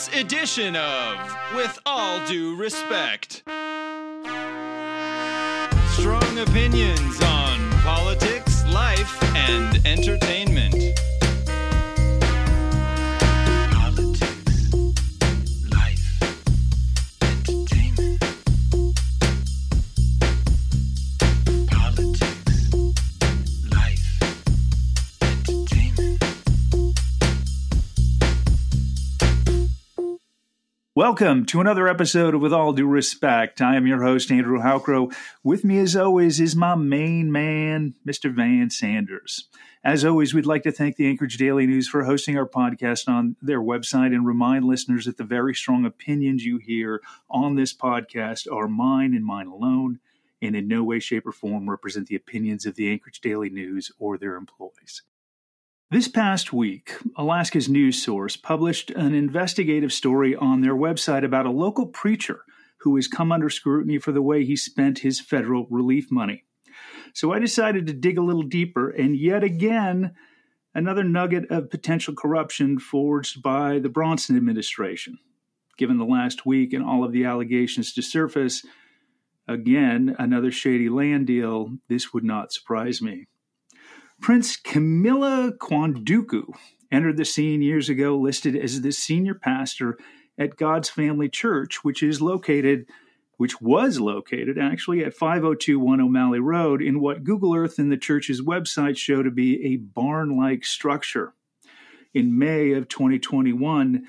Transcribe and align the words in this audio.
this 0.00 0.20
edition 0.20 0.76
of 0.76 1.36
With 1.54 1.78
All 1.84 2.24
Due 2.26 2.56
Respect. 2.56 3.42
Strong 5.90 6.38
opinions 6.38 7.22
on 7.22 7.70
politics, 7.82 8.64
life, 8.68 9.22
and 9.34 9.84
entertainment. 9.86 10.74
Welcome 31.00 31.46
to 31.46 31.62
another 31.62 31.88
episode 31.88 32.34
of 32.34 32.42
With 32.42 32.52
All 32.52 32.74
Due 32.74 32.86
Respect. 32.86 33.62
I 33.62 33.74
am 33.74 33.86
your 33.86 34.02
host, 34.02 34.30
Andrew 34.30 34.58
Halcro. 34.58 35.10
With 35.42 35.64
me, 35.64 35.78
as 35.78 35.96
always, 35.96 36.38
is 36.40 36.54
my 36.54 36.74
main 36.74 37.32
man, 37.32 37.94
Mr. 38.06 38.30
Van 38.30 38.68
Sanders. 38.68 39.48
As 39.82 40.04
always, 40.04 40.34
we'd 40.34 40.44
like 40.44 40.62
to 40.64 40.70
thank 40.70 40.96
the 40.96 41.06
Anchorage 41.06 41.38
Daily 41.38 41.66
News 41.66 41.88
for 41.88 42.04
hosting 42.04 42.36
our 42.36 42.46
podcast 42.46 43.08
on 43.08 43.36
their 43.40 43.62
website 43.62 44.08
and 44.14 44.26
remind 44.26 44.66
listeners 44.66 45.06
that 45.06 45.16
the 45.16 45.24
very 45.24 45.54
strong 45.54 45.86
opinions 45.86 46.44
you 46.44 46.58
hear 46.58 47.00
on 47.30 47.54
this 47.54 47.72
podcast 47.72 48.46
are 48.52 48.68
mine 48.68 49.14
and 49.14 49.24
mine 49.24 49.46
alone, 49.46 50.00
and 50.42 50.54
in 50.54 50.68
no 50.68 50.84
way, 50.84 50.98
shape, 50.98 51.26
or 51.26 51.32
form 51.32 51.70
represent 51.70 52.08
the 52.08 52.16
opinions 52.16 52.66
of 52.66 52.74
the 52.74 52.92
Anchorage 52.92 53.22
Daily 53.22 53.48
News 53.48 53.90
or 53.98 54.18
their 54.18 54.36
employees. 54.36 55.00
This 55.92 56.06
past 56.06 56.52
week, 56.52 56.92
Alaska's 57.16 57.68
news 57.68 58.00
source 58.00 58.36
published 58.36 58.92
an 58.92 59.12
investigative 59.12 59.92
story 59.92 60.36
on 60.36 60.60
their 60.60 60.76
website 60.76 61.24
about 61.24 61.46
a 61.46 61.50
local 61.50 61.86
preacher 61.86 62.44
who 62.82 62.94
has 62.94 63.08
come 63.08 63.32
under 63.32 63.50
scrutiny 63.50 63.98
for 63.98 64.12
the 64.12 64.22
way 64.22 64.44
he 64.44 64.54
spent 64.54 65.00
his 65.00 65.18
federal 65.18 65.66
relief 65.68 66.06
money. 66.08 66.44
So 67.12 67.32
I 67.32 67.40
decided 67.40 67.88
to 67.88 67.92
dig 67.92 68.18
a 68.18 68.22
little 68.22 68.44
deeper, 68.44 68.88
and 68.88 69.16
yet 69.16 69.42
again, 69.42 70.14
another 70.76 71.02
nugget 71.02 71.50
of 71.50 71.70
potential 71.70 72.14
corruption 72.14 72.78
forged 72.78 73.42
by 73.42 73.80
the 73.80 73.88
Bronson 73.88 74.36
administration. 74.36 75.18
Given 75.76 75.98
the 75.98 76.04
last 76.04 76.46
week 76.46 76.72
and 76.72 76.84
all 76.84 77.02
of 77.02 77.10
the 77.10 77.24
allegations 77.24 77.92
to 77.94 78.02
surface, 78.02 78.64
again, 79.48 80.14
another 80.20 80.52
shady 80.52 80.88
land 80.88 81.26
deal, 81.26 81.78
this 81.88 82.14
would 82.14 82.22
not 82.22 82.52
surprise 82.52 83.02
me. 83.02 83.26
Prince 84.20 84.56
Camilla 84.56 85.52
Kwanduku 85.58 86.52
entered 86.92 87.16
the 87.16 87.24
scene 87.24 87.62
years 87.62 87.88
ago 87.88 88.18
listed 88.18 88.54
as 88.54 88.82
the 88.82 88.92
senior 88.92 89.34
pastor 89.34 89.98
at 90.38 90.56
God's 90.56 90.90
Family 90.90 91.28
Church, 91.28 91.82
which 91.82 92.02
is 92.02 92.20
located 92.20 92.86
which 93.38 93.58
was 93.58 93.98
located 93.98 94.58
actually 94.58 95.02
at 95.02 95.14
5021 95.14 95.98
O'Malley 95.98 96.40
Road 96.40 96.82
in 96.82 97.00
what 97.00 97.24
Google 97.24 97.54
Earth 97.54 97.78
and 97.78 97.90
the 97.90 97.96
church's 97.96 98.42
website 98.42 98.98
show 98.98 99.22
to 99.22 99.30
be 99.30 99.64
a 99.64 99.76
barn-like 99.76 100.62
structure. 100.62 101.32
In 102.12 102.38
May 102.38 102.72
of 102.72 102.88
2021, 102.88 104.04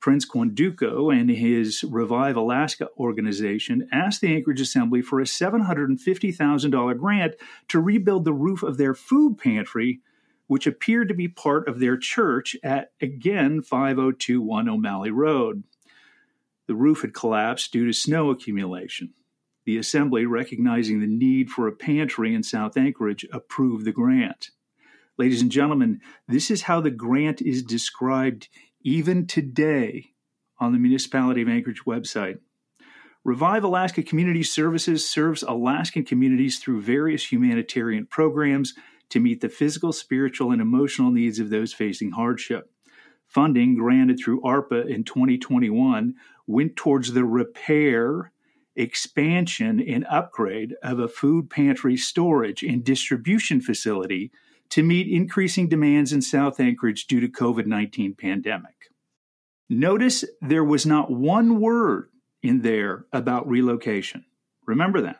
Prince 0.00 0.28
Kwanduku 0.28 1.12
and 1.12 1.30
his 1.30 1.82
Revive 1.82 2.36
Alaska 2.36 2.88
organization 2.98 3.88
asked 3.90 4.20
the 4.20 4.34
Anchorage 4.34 4.60
Assembly 4.60 5.02
for 5.02 5.20
a 5.20 5.24
$750,000 5.24 6.98
grant 6.98 7.34
to 7.68 7.80
rebuild 7.80 8.24
the 8.24 8.32
roof 8.32 8.62
of 8.62 8.76
their 8.76 8.94
food 8.94 9.38
pantry, 9.38 10.00
which 10.46 10.66
appeared 10.66 11.08
to 11.08 11.14
be 11.14 11.28
part 11.28 11.66
of 11.66 11.80
their 11.80 11.96
church 11.96 12.56
at, 12.62 12.92
again, 13.00 13.62
5021 13.62 14.68
O'Malley 14.68 15.10
Road. 15.10 15.64
The 16.66 16.76
roof 16.76 17.02
had 17.02 17.14
collapsed 17.14 17.72
due 17.72 17.86
to 17.86 17.92
snow 17.92 18.30
accumulation. 18.30 19.14
The 19.64 19.78
Assembly, 19.78 20.26
recognizing 20.26 21.00
the 21.00 21.08
need 21.08 21.50
for 21.50 21.66
a 21.66 21.72
pantry 21.72 22.32
in 22.32 22.44
South 22.44 22.76
Anchorage, 22.76 23.26
approved 23.32 23.84
the 23.84 23.92
grant. 23.92 24.50
Ladies 25.18 25.42
and 25.42 25.50
gentlemen, 25.50 26.00
this 26.28 26.50
is 26.50 26.62
how 26.62 26.80
the 26.80 26.90
grant 26.90 27.40
is 27.40 27.62
described 27.62 28.48
even 28.86 29.26
today 29.26 30.12
on 30.60 30.70
the 30.70 30.78
Municipality 30.78 31.42
of 31.42 31.48
Anchorage 31.48 31.84
website. 31.84 32.38
Revive 33.24 33.64
Alaska 33.64 34.00
Community 34.00 34.44
Services 34.44 35.10
serves 35.10 35.42
Alaskan 35.42 36.04
communities 36.04 36.60
through 36.60 36.82
various 36.82 37.32
humanitarian 37.32 38.06
programs 38.06 38.74
to 39.08 39.18
meet 39.18 39.40
the 39.40 39.48
physical, 39.48 39.92
spiritual, 39.92 40.52
and 40.52 40.62
emotional 40.62 41.10
needs 41.10 41.40
of 41.40 41.50
those 41.50 41.72
facing 41.72 42.12
hardship. 42.12 42.70
Funding 43.26 43.76
granted 43.76 44.20
through 44.20 44.40
ARPA 44.42 44.88
in 44.88 45.02
2021 45.02 46.14
went 46.46 46.76
towards 46.76 47.12
the 47.12 47.24
repair, 47.24 48.30
expansion, 48.76 49.80
and 49.80 50.06
upgrade 50.08 50.76
of 50.80 51.00
a 51.00 51.08
food 51.08 51.50
pantry 51.50 51.96
storage 51.96 52.62
and 52.62 52.84
distribution 52.84 53.60
facility 53.60 54.30
to 54.70 54.82
meet 54.82 55.08
increasing 55.08 55.68
demands 55.68 56.12
in 56.12 56.22
South 56.22 56.60
Anchorage 56.60 57.06
due 57.06 57.20
to 57.20 57.28
COVID-19 57.28 58.18
pandemic. 58.18 58.90
Notice 59.68 60.24
there 60.40 60.64
was 60.64 60.86
not 60.86 61.10
one 61.10 61.60
word 61.60 62.08
in 62.42 62.62
there 62.62 63.06
about 63.12 63.48
relocation. 63.48 64.24
Remember 64.66 65.00
that. 65.00 65.18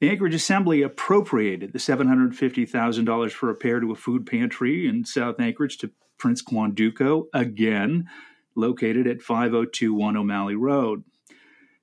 The 0.00 0.10
Anchorage 0.10 0.34
Assembly 0.34 0.82
appropriated 0.82 1.72
the 1.72 1.78
$750,000 1.78 3.30
for 3.30 3.46
repair 3.46 3.80
to 3.80 3.92
a 3.92 3.96
food 3.96 4.26
pantry 4.26 4.86
in 4.86 5.04
South 5.04 5.40
Anchorage 5.40 5.78
to 5.78 5.90
Prince 6.18 6.42
Kwanduku, 6.42 7.26
again 7.32 8.08
located 8.54 9.06
at 9.06 9.22
5021 9.22 10.16
O'Malley 10.16 10.56
Road. 10.56 11.04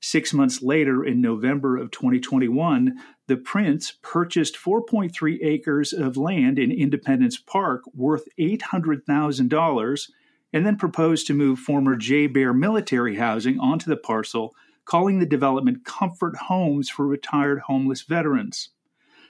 Six 0.05 0.33
months 0.33 0.61
later, 0.61 1.05
in 1.05 1.21
November 1.21 1.77
of 1.77 1.89
2021, 1.89 2.99
the 3.27 3.37
prince 3.37 3.93
purchased 4.01 4.57
4.3 4.57 5.39
acres 5.41 5.93
of 5.93 6.17
land 6.17 6.59
in 6.59 6.73
Independence 6.73 7.37
Park 7.37 7.83
worth 7.93 8.27
$800,000 8.37 10.11
and 10.51 10.65
then 10.65 10.75
proposed 10.75 11.25
to 11.27 11.33
move 11.33 11.57
former 11.57 11.95
JBER 11.95 12.53
military 12.53 13.15
housing 13.15 13.57
onto 13.61 13.89
the 13.89 13.95
parcel, 13.95 14.53
calling 14.83 15.19
the 15.19 15.25
development 15.25 15.85
Comfort 15.85 16.35
Homes 16.35 16.89
for 16.89 17.07
Retired 17.07 17.61
Homeless 17.61 18.01
Veterans. 18.01 18.71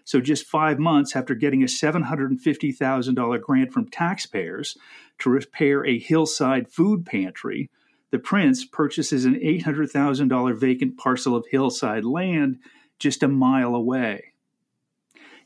So, 0.05 0.19
just 0.19 0.47
five 0.47 0.79
months 0.79 1.15
after 1.15 1.35
getting 1.35 1.61
a 1.61 1.67
$750,000 1.67 3.41
grant 3.41 3.71
from 3.71 3.91
taxpayers 3.91 4.75
to 5.19 5.29
repair 5.29 5.85
a 5.85 5.99
hillside 5.99 6.67
food 6.67 7.05
pantry, 7.05 7.69
the 8.13 8.19
prince 8.19 8.63
purchases 8.63 9.25
an 9.25 9.33
$800,000 9.33 10.55
vacant 10.55 10.97
parcel 10.99 11.35
of 11.35 11.47
hillside 11.49 12.05
land 12.05 12.59
just 12.99 13.23
a 13.23 13.27
mile 13.27 13.73
away. 13.73 14.33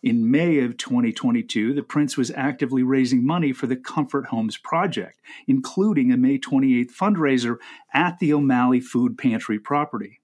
In 0.03 0.29
May 0.29 0.59
of 0.59 0.75
2022, 0.75 1.73
the 1.73 1.81
prince 1.81 2.17
was 2.17 2.29
actively 2.31 2.83
raising 2.83 3.25
money 3.25 3.53
for 3.53 3.67
the 3.67 3.77
Comfort 3.77 4.25
Homes 4.25 4.57
project, 4.57 5.21
including 5.47 6.11
a 6.11 6.17
May 6.17 6.37
28th 6.37 6.91
fundraiser 6.91 7.55
at 7.93 8.19
the 8.19 8.33
O'Malley 8.33 8.81
Food 8.81 9.17
Pantry 9.17 9.59
property. 9.59 10.19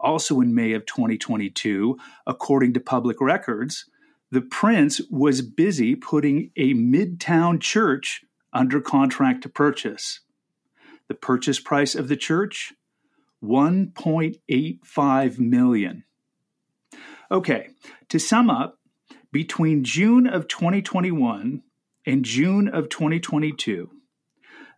Also 0.00 0.40
in 0.40 0.56
May 0.56 0.72
of 0.72 0.84
2022, 0.84 1.96
according 2.26 2.74
to 2.74 2.80
public 2.80 3.20
records, 3.20 3.88
the 4.32 4.42
prince 4.42 5.00
was 5.12 5.42
busy 5.42 5.94
putting 5.94 6.50
a 6.56 6.74
midtown 6.74 7.60
church 7.60 8.24
under 8.52 8.80
contract 8.80 9.44
to 9.44 9.48
purchase. 9.48 10.18
The 11.12 11.18
purchase 11.18 11.60
price 11.60 11.94
of 11.94 12.08
the 12.08 12.16
church 12.16 12.72
1.85 13.44 15.38
million. 15.38 16.04
Okay, 17.30 17.68
to 18.08 18.18
sum 18.18 18.48
up, 18.48 18.78
between 19.30 19.84
June 19.84 20.26
of 20.26 20.48
2021 20.48 21.64
and 22.06 22.24
June 22.24 22.66
of 22.66 22.88
2022, 22.88 23.90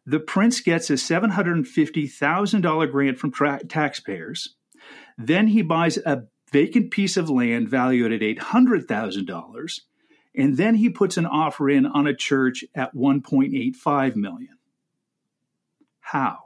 the 0.05 0.19
prince 0.19 0.61
gets 0.61 0.91
a 0.91 0.95
$750,000 0.95 2.91
grant 2.91 3.17
from 3.21 3.31
tra- 3.31 3.65
taxpayers. 3.69 4.57
Then 5.17 5.47
he 5.47 5.63
buys 5.63 5.99
a 5.99 6.25
vacant 6.51 6.91
piece 6.91 7.17
of 7.17 7.31
land 7.31 7.69
valued 7.69 8.11
at 8.11 8.23
$800,000 8.23 9.81
and 10.35 10.57
then 10.57 10.75
he 10.75 10.91
puts 10.91 11.17
an 11.17 11.27
offer 11.27 11.71
in 11.71 11.87
on 11.87 12.09
a 12.09 12.17
church 12.17 12.65
at 12.75 12.93
1.85 12.93 14.17
million. 14.17 14.59
How? 16.05 16.45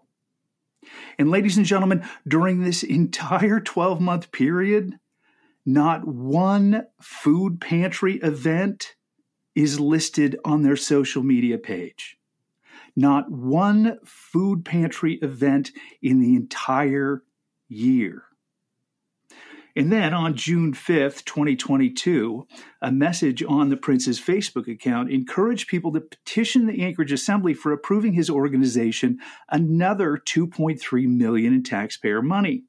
And 1.19 1.31
ladies 1.31 1.57
and 1.57 1.67
gentlemen, 1.67 2.05
during 2.27 2.63
this 2.63 2.85
entire 2.85 3.59
12 3.59 4.01
month 4.01 4.31
period, 4.31 4.99
not 5.67 6.07
one 6.07 6.87
food 7.01 7.61
pantry 7.61 8.19
event 8.19 8.95
is 9.57 9.81
listed 9.81 10.39
on 10.45 10.63
their 10.63 10.77
social 10.77 11.25
media 11.25 11.59
page. 11.59 12.17
Not 12.95 13.31
one 13.31 13.99
food 14.05 14.65
pantry 14.65 15.15
event 15.15 15.73
in 16.01 16.21
the 16.21 16.37
entire 16.37 17.25
year. 17.69 18.28
And 19.77 19.93
then 19.93 20.13
on 20.13 20.35
June 20.35 20.73
5th, 20.73 21.25
2022, 21.25 22.47
a 22.83 22.91
message 22.91 23.43
on 23.43 23.69
the 23.69 23.77
prince's 23.77 24.21
Facebook 24.21 24.67
account 24.67 25.11
encouraged 25.11 25.69
people 25.69 25.93
to 25.93 26.01
petition 26.01 26.67
the 26.67 26.83
Anchorage 26.83 27.13
Assembly 27.13 27.55
for 27.55 27.73
approving 27.73 28.15
his 28.15 28.31
organization 28.31 29.19
another 29.49 30.17
2.3 30.17 31.07
million 31.07 31.53
in 31.53 31.63
taxpayer 31.63 32.23
money. 32.23 32.65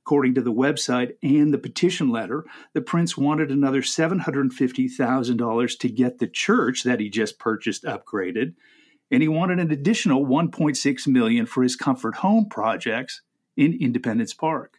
According 0.00 0.34
to 0.34 0.42
the 0.42 0.52
website 0.52 1.14
and 1.22 1.52
the 1.52 1.58
petition 1.58 2.10
letter, 2.10 2.44
the 2.74 2.80
prince 2.80 3.16
wanted 3.16 3.50
another 3.50 3.82
$750,000 3.82 5.78
to 5.80 5.88
get 5.88 6.18
the 6.18 6.28
church 6.28 6.84
that 6.84 7.00
he 7.00 7.10
just 7.10 7.40
purchased 7.40 7.82
upgraded, 7.82 8.54
and 9.10 9.20
he 9.20 9.28
wanted 9.28 9.58
an 9.58 9.72
additional 9.72 10.24
1.6 10.24 11.06
million 11.08 11.44
for 11.44 11.62
his 11.64 11.76
comfort 11.76 12.16
home 12.16 12.48
projects 12.48 13.22
in 13.56 13.76
Independence 13.80 14.32
Park. 14.32 14.78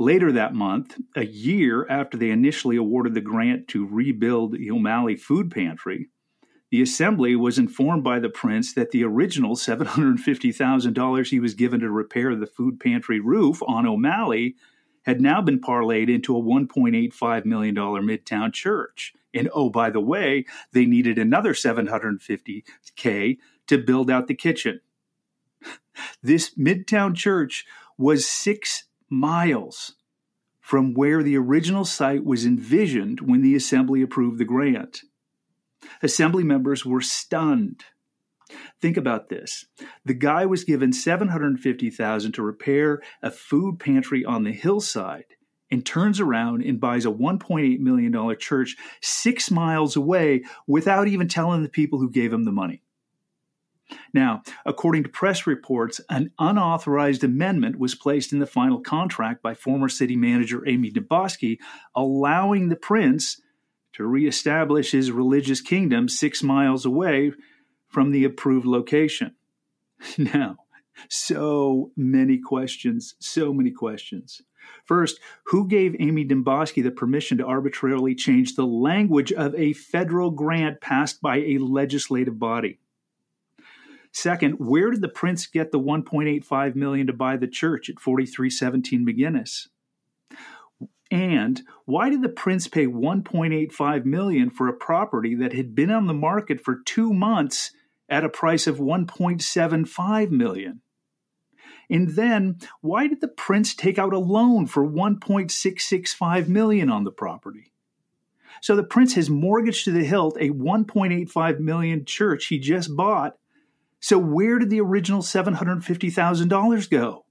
Later 0.00 0.32
that 0.32 0.54
month, 0.54 0.98
a 1.14 1.26
year 1.26 1.86
after 1.90 2.16
they 2.16 2.30
initially 2.30 2.76
awarded 2.76 3.12
the 3.12 3.20
grant 3.20 3.68
to 3.68 3.86
rebuild 3.86 4.52
the 4.52 4.70
O'Malley 4.70 5.14
food 5.14 5.50
pantry, 5.50 6.08
the 6.70 6.80
assembly 6.80 7.36
was 7.36 7.58
informed 7.58 8.02
by 8.02 8.18
the 8.18 8.30
prince 8.30 8.72
that 8.72 8.92
the 8.92 9.04
original 9.04 9.56
$750,000 9.56 11.26
he 11.28 11.38
was 11.38 11.52
given 11.52 11.80
to 11.80 11.90
repair 11.90 12.34
the 12.34 12.46
food 12.46 12.80
pantry 12.80 13.20
roof 13.20 13.60
on 13.68 13.86
O'Malley 13.86 14.56
had 15.02 15.20
now 15.20 15.42
been 15.42 15.60
parlayed 15.60 16.08
into 16.08 16.34
a 16.34 16.40
$1.85 16.40 17.44
million 17.44 17.74
Midtown 17.74 18.54
church. 18.54 19.12
And 19.34 19.50
oh, 19.52 19.68
by 19.68 19.90
the 19.90 20.00
way, 20.00 20.46
they 20.72 20.86
needed 20.86 21.18
another 21.18 21.52
750K 21.52 23.36
to 23.66 23.76
build 23.76 24.10
out 24.10 24.28
the 24.28 24.34
kitchen. 24.34 24.80
This 26.22 26.54
Midtown 26.54 27.14
church 27.14 27.66
was 27.98 28.26
six 28.26 28.84
miles 29.10 29.94
from 30.60 30.94
where 30.94 31.22
the 31.22 31.36
original 31.36 31.84
site 31.84 32.24
was 32.24 32.46
envisioned 32.46 33.20
when 33.20 33.42
the 33.42 33.56
assembly 33.56 34.02
approved 34.02 34.38
the 34.38 34.44
grant. 34.44 35.02
Assembly 36.02 36.44
members 36.44 36.86
were 36.86 37.00
stunned. 37.00 37.84
Think 38.80 38.96
about 38.96 39.28
this. 39.28 39.64
The 40.04 40.14
guy 40.14 40.46
was 40.46 40.64
given 40.64 40.92
750,000 40.92 42.32
to 42.32 42.42
repair 42.42 43.00
a 43.22 43.30
food 43.30 43.78
pantry 43.78 44.24
on 44.24 44.44
the 44.44 44.52
hillside 44.52 45.24
and 45.70 45.86
turns 45.86 46.20
around 46.20 46.62
and 46.62 46.80
buys 46.80 47.06
a 47.06 47.10
1.8 47.10 47.78
million 47.78 48.12
dollar 48.12 48.34
church 48.34 48.76
6 49.02 49.50
miles 49.50 49.96
away 49.96 50.42
without 50.66 51.08
even 51.08 51.28
telling 51.28 51.62
the 51.62 51.68
people 51.68 51.98
who 51.98 52.10
gave 52.10 52.32
him 52.32 52.44
the 52.44 52.52
money. 52.52 52.82
Now, 54.12 54.42
according 54.64 55.04
to 55.04 55.08
press 55.08 55.46
reports, 55.46 56.00
an 56.08 56.30
unauthorized 56.38 57.24
amendment 57.24 57.78
was 57.78 57.94
placed 57.94 58.32
in 58.32 58.38
the 58.38 58.46
final 58.46 58.80
contract 58.80 59.42
by 59.42 59.54
former 59.54 59.88
city 59.88 60.16
manager 60.16 60.66
Amy 60.68 60.90
Demboski, 60.90 61.58
allowing 61.94 62.68
the 62.68 62.76
prince 62.76 63.40
to 63.92 64.06
reestablish 64.06 64.92
his 64.92 65.10
religious 65.10 65.60
kingdom 65.60 66.08
six 66.08 66.42
miles 66.42 66.84
away 66.84 67.32
from 67.88 68.12
the 68.12 68.24
approved 68.24 68.66
location. 68.66 69.34
Now, 70.16 70.56
so 71.08 71.92
many 71.96 72.38
questions, 72.38 73.14
so 73.18 73.52
many 73.52 73.70
questions. 73.70 74.40
First, 74.84 75.20
who 75.44 75.66
gave 75.66 75.96
Amy 75.98 76.26
Demboski 76.26 76.82
the 76.82 76.90
permission 76.90 77.38
to 77.38 77.46
arbitrarily 77.46 78.14
change 78.14 78.54
the 78.54 78.66
language 78.66 79.32
of 79.32 79.54
a 79.54 79.72
federal 79.72 80.30
grant 80.30 80.80
passed 80.80 81.20
by 81.20 81.38
a 81.38 81.58
legislative 81.58 82.38
body? 82.38 82.78
Second, 84.12 84.54
where 84.54 84.90
did 84.90 85.02
the 85.02 85.08
prince 85.08 85.46
get 85.46 85.70
the 85.72 85.78
1.85 85.78 86.74
million 86.74 87.06
to 87.06 87.12
buy 87.12 87.36
the 87.36 87.46
church 87.46 87.88
at 87.88 88.00
4317 88.00 89.06
McGinnis? 89.06 89.68
And 91.10 91.62
why 91.86 92.08
did 92.10 92.22
the 92.22 92.28
prince 92.28 92.68
pay 92.68 92.86
1.85 92.86 94.04
million 94.04 94.50
for 94.50 94.68
a 94.68 94.72
property 94.72 95.34
that 95.36 95.52
had 95.52 95.74
been 95.74 95.90
on 95.90 96.06
the 96.06 96.14
market 96.14 96.60
for 96.60 96.80
2 96.84 97.12
months 97.12 97.72
at 98.08 98.24
a 98.24 98.28
price 98.28 98.66
of 98.66 98.78
1.75 98.78 100.30
million? 100.30 100.82
And 101.88 102.10
then 102.10 102.58
why 102.80 103.08
did 103.08 103.20
the 103.20 103.28
prince 103.28 103.74
take 103.74 103.98
out 103.98 104.12
a 104.12 104.18
loan 104.18 104.66
for 104.66 104.86
1.665 104.86 106.46
million 106.46 106.90
on 106.90 107.02
the 107.02 107.10
property? 107.10 107.72
So 108.60 108.76
the 108.76 108.84
prince 108.84 109.14
has 109.14 109.28
mortgaged 109.30 109.84
to 109.86 109.90
the 109.90 110.04
hilt 110.04 110.36
a 110.38 110.50
1.85 110.50 111.58
million 111.58 112.04
church 112.04 112.46
he 112.46 112.58
just 112.58 112.94
bought. 112.94 113.36
So 114.00 114.18
where 114.18 114.58
did 114.58 114.70
the 114.70 114.80
original 114.80 115.22
$750,000 115.22 116.90
go? 116.90 117.24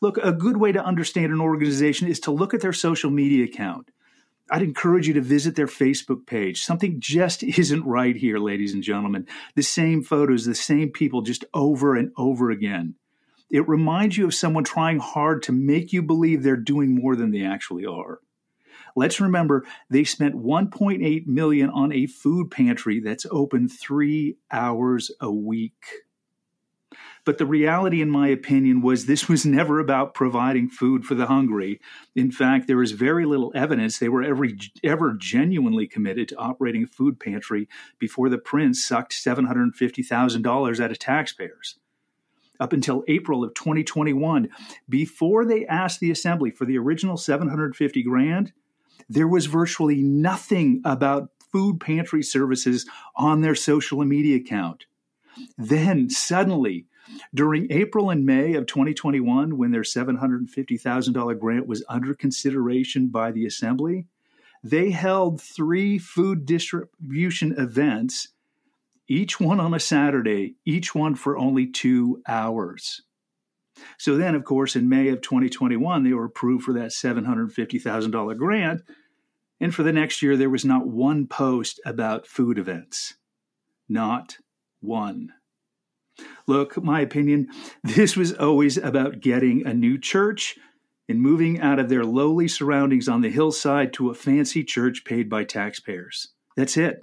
Look, 0.00 0.18
a 0.18 0.32
good 0.32 0.56
way 0.56 0.72
to 0.72 0.84
understand 0.84 1.32
an 1.32 1.40
organization 1.40 2.08
is 2.08 2.20
to 2.20 2.30
look 2.30 2.54
at 2.54 2.60
their 2.60 2.72
social 2.72 3.10
media 3.10 3.44
account. 3.44 3.90
I'd 4.50 4.62
encourage 4.62 5.08
you 5.08 5.14
to 5.14 5.20
visit 5.20 5.56
their 5.56 5.66
Facebook 5.66 6.26
page. 6.26 6.62
Something 6.62 7.00
just 7.00 7.42
isn't 7.42 7.84
right 7.84 8.16
here, 8.16 8.38
ladies 8.38 8.74
and 8.74 8.82
gentlemen. 8.82 9.26
The 9.54 9.62
same 9.62 10.02
photos, 10.02 10.44
the 10.44 10.54
same 10.54 10.90
people, 10.90 11.22
just 11.22 11.44
over 11.52 11.96
and 11.96 12.12
over 12.16 12.50
again. 12.50 12.94
It 13.50 13.68
reminds 13.68 14.16
you 14.16 14.26
of 14.26 14.34
someone 14.34 14.64
trying 14.64 14.98
hard 14.98 15.42
to 15.44 15.52
make 15.52 15.92
you 15.92 16.02
believe 16.02 16.42
they're 16.42 16.56
doing 16.56 16.94
more 16.94 17.14
than 17.16 17.30
they 17.30 17.44
actually 17.44 17.86
are. 17.86 18.20
Let's 18.94 19.20
remember 19.20 19.64
they 19.90 20.04
spent 20.04 20.34
1.8 20.34 21.26
million 21.26 21.70
on 21.70 21.92
a 21.92 22.06
food 22.06 22.50
pantry 22.50 23.00
that's 23.00 23.26
open 23.30 23.68
3 23.68 24.36
hours 24.50 25.10
a 25.20 25.30
week. 25.30 25.84
But 27.24 27.38
the 27.38 27.46
reality, 27.46 28.00
in 28.00 28.08
my 28.08 28.28
opinion, 28.28 28.80
was 28.80 29.06
this 29.06 29.28
was 29.28 29.44
never 29.44 29.80
about 29.80 30.14
providing 30.14 30.68
food 30.68 31.04
for 31.04 31.16
the 31.16 31.26
hungry. 31.26 31.80
In 32.14 32.30
fact, 32.30 32.68
there 32.68 32.82
is 32.82 32.92
very 32.92 33.26
little 33.26 33.50
evidence 33.54 33.98
they 33.98 34.08
were 34.08 34.22
ever, 34.22 34.46
ever 34.84 35.12
genuinely 35.12 35.88
committed 35.88 36.28
to 36.28 36.36
operating 36.36 36.84
a 36.84 36.86
food 36.86 37.18
pantry 37.18 37.68
before 37.98 38.28
the 38.28 38.38
prince 38.38 38.86
sucked 38.86 39.12
$750,000 39.12 40.80
out 40.80 40.90
of 40.92 40.98
taxpayers. 41.00 41.78
Up 42.60 42.72
until 42.72 43.04
April 43.08 43.42
of 43.42 43.52
2021, 43.54 44.48
before 44.88 45.44
they 45.44 45.66
asked 45.66 45.98
the 45.98 46.12
assembly 46.12 46.52
for 46.52 46.64
the 46.64 46.78
original 46.78 47.16
750 47.16 48.02
grand, 48.04 48.52
there 49.08 49.28
was 49.28 49.46
virtually 49.46 50.02
nothing 50.02 50.80
about 50.84 51.30
food 51.52 51.80
pantry 51.80 52.22
services 52.22 52.86
on 53.14 53.40
their 53.40 53.54
social 53.54 54.04
media 54.04 54.36
account. 54.36 54.86
Then 55.56 56.10
suddenly, 56.10 56.86
during 57.34 57.70
April 57.70 58.10
and 58.10 58.26
May 58.26 58.54
of 58.54 58.66
2021, 58.66 59.56
when 59.56 59.70
their 59.70 59.82
$750,000 59.82 61.38
grant 61.38 61.66
was 61.66 61.84
under 61.88 62.14
consideration 62.14 63.08
by 63.08 63.30
the 63.30 63.46
Assembly, 63.46 64.06
they 64.62 64.90
held 64.90 65.40
three 65.40 65.98
food 65.98 66.44
distribution 66.44 67.54
events, 67.56 68.28
each 69.06 69.38
one 69.38 69.60
on 69.60 69.74
a 69.74 69.80
Saturday, 69.80 70.56
each 70.64 70.94
one 70.94 71.14
for 71.14 71.38
only 71.38 71.66
two 71.66 72.22
hours. 72.26 73.02
So 73.98 74.16
then, 74.16 74.34
of 74.34 74.44
course, 74.44 74.76
in 74.76 74.88
May 74.88 75.08
of 75.08 75.20
2021, 75.20 76.02
they 76.02 76.12
were 76.12 76.24
approved 76.24 76.64
for 76.64 76.72
that 76.74 76.90
$750,000 76.90 78.36
grant. 78.36 78.82
And 79.60 79.74
for 79.74 79.82
the 79.82 79.92
next 79.92 80.22
year, 80.22 80.36
there 80.36 80.50
was 80.50 80.64
not 80.64 80.86
one 80.86 81.26
post 81.26 81.80
about 81.84 82.26
food 82.26 82.58
events. 82.58 83.14
Not 83.88 84.38
one. 84.80 85.32
Look, 86.46 86.82
my 86.82 87.00
opinion, 87.00 87.48
this 87.84 88.16
was 88.16 88.32
always 88.32 88.76
about 88.76 89.20
getting 89.20 89.66
a 89.66 89.74
new 89.74 89.98
church 89.98 90.56
and 91.08 91.20
moving 91.20 91.60
out 91.60 91.78
of 91.78 91.88
their 91.88 92.04
lowly 92.04 92.48
surroundings 92.48 93.08
on 93.08 93.20
the 93.20 93.30
hillside 93.30 93.92
to 93.92 94.10
a 94.10 94.14
fancy 94.14 94.64
church 94.64 95.04
paid 95.04 95.28
by 95.28 95.44
taxpayers. 95.44 96.32
That's 96.56 96.76
it. 96.76 96.94
It 96.94 97.00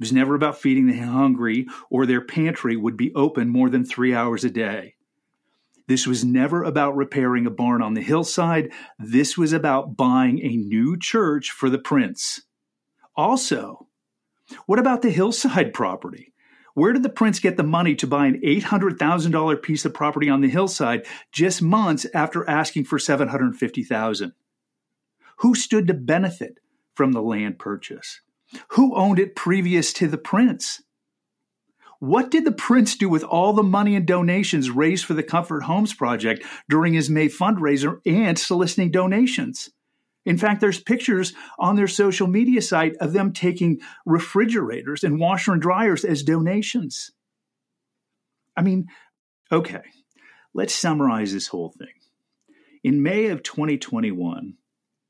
was 0.00 0.12
never 0.12 0.34
about 0.34 0.58
feeding 0.58 0.86
the 0.86 0.98
hungry 0.98 1.66
or 1.88 2.04
their 2.04 2.20
pantry 2.20 2.76
would 2.76 2.96
be 2.96 3.14
open 3.14 3.48
more 3.48 3.70
than 3.70 3.84
three 3.84 4.14
hours 4.14 4.44
a 4.44 4.50
day. 4.50 4.96
This 5.86 6.06
was 6.06 6.24
never 6.24 6.62
about 6.62 6.96
repairing 6.96 7.46
a 7.46 7.50
barn 7.50 7.82
on 7.82 7.94
the 7.94 8.02
hillside. 8.02 8.70
This 8.98 9.36
was 9.36 9.52
about 9.52 9.96
buying 9.96 10.40
a 10.40 10.56
new 10.56 10.96
church 10.98 11.50
for 11.50 11.68
the 11.68 11.78
prince. 11.78 12.42
Also, 13.16 13.88
what 14.66 14.78
about 14.78 15.02
the 15.02 15.10
hillside 15.10 15.72
property? 15.74 16.32
Where 16.74 16.92
did 16.92 17.02
the 17.02 17.10
prince 17.10 17.38
get 17.38 17.56
the 17.58 17.62
money 17.62 17.94
to 17.96 18.06
buy 18.06 18.26
an 18.26 18.40
$800,000 18.40 19.62
piece 19.62 19.84
of 19.84 19.92
property 19.92 20.30
on 20.30 20.40
the 20.40 20.48
hillside 20.48 21.06
just 21.30 21.60
months 21.60 22.06
after 22.14 22.48
asking 22.48 22.84
for 22.84 22.98
750,000? 22.98 24.32
Who 25.36 25.54
stood 25.54 25.86
to 25.88 25.94
benefit 25.94 26.58
from 26.94 27.12
the 27.12 27.20
land 27.20 27.58
purchase? 27.58 28.20
Who 28.68 28.94
owned 28.94 29.18
it 29.18 29.36
previous 29.36 29.92
to 29.94 30.08
the 30.08 30.18
prince? 30.18 30.82
What 32.02 32.32
did 32.32 32.44
the 32.44 32.50
prince 32.50 32.96
do 32.96 33.08
with 33.08 33.22
all 33.22 33.52
the 33.52 33.62
money 33.62 33.94
and 33.94 34.04
donations 34.04 34.72
raised 34.72 35.04
for 35.04 35.14
the 35.14 35.22
Comfort 35.22 35.62
Homes 35.62 35.94
project 35.94 36.44
during 36.68 36.94
his 36.94 37.08
May 37.08 37.28
fundraiser 37.28 38.00
and 38.04 38.36
soliciting 38.36 38.90
donations? 38.90 39.70
In 40.26 40.36
fact, 40.36 40.60
there's 40.60 40.80
pictures 40.80 41.32
on 41.60 41.76
their 41.76 41.86
social 41.86 42.26
media 42.26 42.60
site 42.60 42.96
of 42.96 43.12
them 43.12 43.32
taking 43.32 43.82
refrigerators 44.04 45.04
and 45.04 45.20
washer 45.20 45.52
and 45.52 45.62
dryers 45.62 46.04
as 46.04 46.24
donations. 46.24 47.12
I 48.56 48.62
mean, 48.62 48.88
okay, 49.52 49.82
let's 50.54 50.74
summarize 50.74 51.32
this 51.32 51.46
whole 51.46 51.70
thing. 51.70 51.94
In 52.82 53.04
May 53.04 53.26
of 53.26 53.44
2021, 53.44 54.54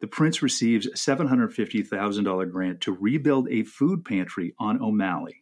the 0.02 0.06
prince 0.08 0.42
receives 0.42 0.87
a 0.87 0.90
$750,000 0.90 2.52
grant 2.52 2.82
to 2.82 2.92
rebuild 2.92 3.49
a 3.49 3.64
food 3.64 4.04
pantry 4.04 4.52
on 4.58 4.78
O'Malley. 4.82 5.41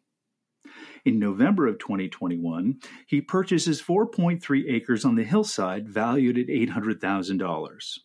In 1.04 1.18
November 1.18 1.66
of 1.66 1.78
2021, 1.78 2.78
he 3.06 3.20
purchases 3.20 3.82
4.3 3.82 4.64
acres 4.70 5.04
on 5.04 5.14
the 5.14 5.24
hillside 5.24 5.88
valued 5.88 6.38
at 6.38 6.46
$800,000. 6.46 7.98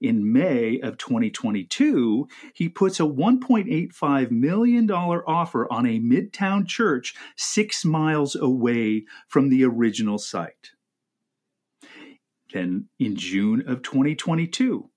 In 0.00 0.30
May 0.32 0.78
of 0.80 0.98
2022, 0.98 2.28
he 2.54 2.68
puts 2.68 3.00
a 3.00 3.04
$1.85 3.04 4.30
million 4.30 4.90
offer 4.90 5.72
on 5.72 5.86
a 5.86 6.00
midtown 6.00 6.66
church 6.66 7.14
six 7.36 7.84
miles 7.84 8.36
away 8.36 9.04
from 9.28 9.48
the 9.48 9.64
original 9.64 10.18
site. 10.18 10.72
Then 12.52 12.88
in 12.98 13.16
June 13.16 13.64
of 13.66 13.82
2022, 13.82 14.90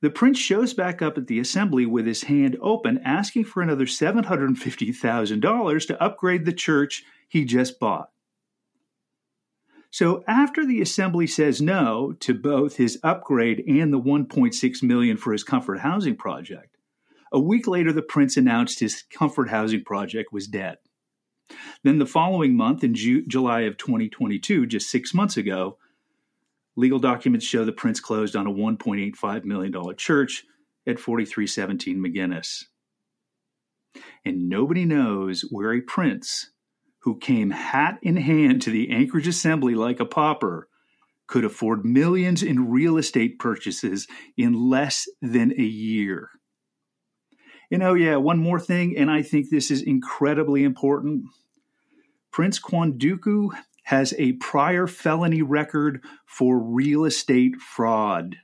the 0.00 0.10
prince 0.10 0.38
shows 0.38 0.74
back 0.74 1.02
up 1.02 1.18
at 1.18 1.26
the 1.26 1.38
assembly 1.38 1.86
with 1.86 2.06
his 2.06 2.24
hand 2.24 2.56
open, 2.60 3.00
asking 3.04 3.44
for 3.44 3.62
another 3.62 3.86
$750,000 3.86 5.86
to 5.86 6.02
upgrade 6.02 6.44
the 6.44 6.52
church 6.52 7.04
he 7.28 7.44
just 7.44 7.78
bought. 7.78 8.10
So 9.90 10.22
after 10.28 10.64
the 10.64 10.80
assembly 10.80 11.26
says 11.26 11.60
no 11.60 12.14
to 12.20 12.32
both 12.32 12.76
his 12.76 12.98
upgrade 13.02 13.64
and 13.66 13.92
the 13.92 14.00
1.6 14.00 14.82
million 14.82 15.16
for 15.16 15.32
his 15.32 15.42
comfort 15.42 15.80
housing 15.80 16.16
project, 16.16 16.76
a 17.32 17.40
week 17.40 17.66
later 17.66 17.92
the 17.92 18.02
prince 18.02 18.36
announced 18.36 18.80
his 18.80 19.04
comfort 19.10 19.50
housing 19.50 19.82
project 19.82 20.32
was 20.32 20.46
dead. 20.46 20.78
Then 21.82 21.98
the 21.98 22.06
following 22.06 22.56
month 22.56 22.84
in 22.84 22.94
Ju- 22.94 23.26
July 23.26 23.62
of 23.62 23.76
2022, 23.76 24.66
just 24.66 24.88
6 24.90 25.12
months 25.12 25.36
ago, 25.36 25.76
legal 26.80 26.98
documents 26.98 27.46
show 27.46 27.64
the 27.64 27.72
prince 27.72 28.00
closed 28.00 28.34
on 28.34 28.46
a 28.46 28.50
1.85 28.50 29.44
million 29.44 29.72
dollar 29.72 29.94
church 29.94 30.44
at 30.86 30.98
4317 30.98 31.98
McGinnis. 31.98 32.64
And 34.24 34.48
nobody 34.48 34.84
knows 34.84 35.42
where 35.50 35.72
a 35.72 35.80
prince 35.80 36.50
who 37.02 37.18
came 37.18 37.50
hat 37.50 37.98
in 38.02 38.16
hand 38.16 38.62
to 38.62 38.70
the 38.70 38.90
Anchorage 38.90 39.26
Assembly 39.26 39.74
like 39.74 40.00
a 40.00 40.04
pauper, 40.04 40.68
could 41.26 41.44
afford 41.44 41.84
millions 41.84 42.42
in 42.42 42.68
real 42.68 42.98
estate 42.98 43.38
purchases 43.38 44.08
in 44.36 44.52
less 44.52 45.08
than 45.22 45.52
a 45.52 45.62
year. 45.62 46.28
And 47.70 47.84
oh, 47.84 47.94
yeah, 47.94 48.16
one 48.16 48.40
more 48.40 48.58
thing, 48.58 48.96
and 48.98 49.08
I 49.08 49.22
think 49.22 49.48
this 49.48 49.70
is 49.70 49.80
incredibly 49.80 50.64
important. 50.64 51.24
Prince 52.32 52.58
Kwanduku 52.58 53.50
has 53.90 54.14
a 54.18 54.34
prior 54.34 54.86
felony 54.86 55.42
record 55.42 56.00
for 56.24 56.60
real 56.60 57.04
estate 57.04 57.56
fraud. 57.56 58.36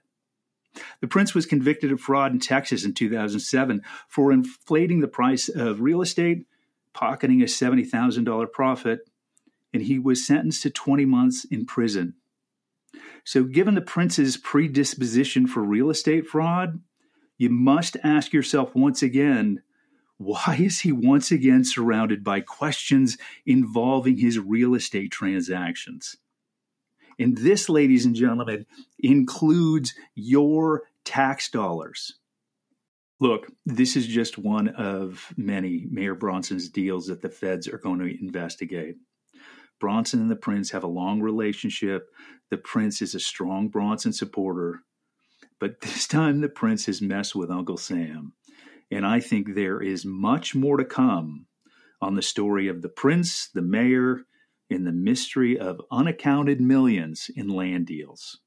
The 1.00 1.06
prince 1.06 1.36
was 1.36 1.46
convicted 1.46 1.92
of 1.92 2.00
fraud 2.00 2.32
in 2.32 2.40
Texas 2.40 2.84
in 2.84 2.94
2007 2.94 3.80
for 4.08 4.32
inflating 4.32 4.98
the 4.98 5.06
price 5.06 5.48
of 5.48 5.80
real 5.80 6.02
estate 6.02 6.46
pocketing 6.94 7.42
a 7.42 7.44
$70,000 7.44 8.50
profit, 8.50 9.08
and 9.72 9.84
he 9.84 10.00
was 10.00 10.26
sentenced 10.26 10.62
to 10.62 10.70
20 10.70 11.04
months 11.04 11.44
in 11.44 11.64
prison. 11.64 12.14
So, 13.22 13.44
given 13.44 13.76
the 13.76 13.80
prince's 13.80 14.36
predisposition 14.36 15.46
for 15.46 15.62
real 15.62 15.90
estate 15.90 16.26
fraud, 16.26 16.80
you 17.38 17.50
must 17.50 17.96
ask 18.02 18.32
yourself 18.32 18.74
once 18.74 19.00
again 19.00 19.62
why 20.18 20.56
is 20.58 20.80
he 20.80 20.92
once 20.92 21.30
again 21.30 21.64
surrounded 21.64 22.24
by 22.24 22.40
questions 22.40 23.18
involving 23.44 24.16
his 24.16 24.38
real 24.38 24.74
estate 24.74 25.10
transactions? 25.10 26.16
And 27.18 27.36
this, 27.38 27.68
ladies 27.68 28.04
and 28.04 28.14
gentlemen, 28.14 28.66
includes 28.98 29.94
your 30.14 30.82
tax 31.04 31.50
dollars. 31.50 32.14
Look, 33.18 33.50
this 33.64 33.96
is 33.96 34.06
just 34.06 34.36
one 34.36 34.68
of 34.68 35.32
many 35.36 35.86
Mayor 35.90 36.14
Bronson's 36.14 36.68
deals 36.68 37.06
that 37.06 37.22
the 37.22 37.30
feds 37.30 37.66
are 37.66 37.78
going 37.78 38.00
to 38.00 38.20
investigate. 38.20 38.96
Bronson 39.80 40.20
and 40.20 40.30
the 40.30 40.36
Prince 40.36 40.70
have 40.70 40.84
a 40.84 40.88
long 40.88 41.20
relationship. 41.20 42.10
The 42.50 42.58
Prince 42.58 43.00
is 43.00 43.14
a 43.14 43.20
strong 43.20 43.68
Bronson 43.68 44.12
supporter. 44.12 44.80
But 45.58 45.80
this 45.80 46.06
time 46.06 46.40
the 46.40 46.48
Prince 46.48 46.86
has 46.86 47.00
messed 47.00 47.34
with 47.34 47.50
Uncle 47.50 47.78
Sam. 47.78 48.34
And 48.90 49.04
I 49.04 49.20
think 49.20 49.54
there 49.54 49.82
is 49.82 50.04
much 50.04 50.54
more 50.54 50.76
to 50.76 50.84
come 50.84 51.46
on 52.00 52.14
the 52.14 52.22
story 52.22 52.68
of 52.68 52.82
the 52.82 52.88
Prince, 52.88 53.48
the 53.52 53.62
Mayor, 53.62 54.22
and 54.70 54.86
the 54.86 54.92
mystery 54.92 55.58
of 55.58 55.80
unaccounted 55.90 56.60
millions 56.60 57.30
in 57.34 57.48
land 57.48 57.86
deals. 57.86 58.38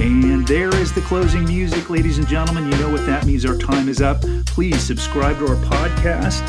And 0.00 0.46
there 0.46 0.74
is 0.76 0.92
the 0.92 1.00
closing 1.00 1.44
music, 1.44 1.90
ladies 1.90 2.18
and 2.18 2.28
gentlemen. 2.28 2.70
You 2.70 2.78
know 2.78 2.90
what 2.90 3.04
that 3.06 3.26
means. 3.26 3.44
Our 3.44 3.58
time 3.58 3.88
is 3.88 4.00
up. 4.00 4.22
Please 4.46 4.80
subscribe 4.80 5.38
to 5.38 5.48
our 5.48 5.56
podcast 5.64 6.46